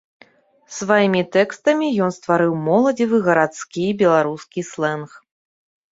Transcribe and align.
Сваімі 0.77 1.21
тэкстамі 1.35 1.87
ён 2.05 2.09
стварыў 2.17 2.53
моладзевы 2.69 3.17
гарадскі 3.31 3.85
беларускі 4.03 4.59
слэнг. 4.75 5.09